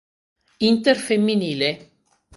Inter 0.67 0.95
femminile 0.97 1.69